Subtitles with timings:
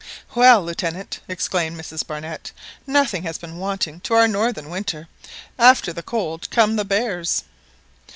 [0.33, 2.51] "Well, Lieutenant," exclaimed Mrs Barnett,
[2.87, 5.07] "nothing has been wanting to our northern winter!
[5.59, 7.43] After the cold come the bears."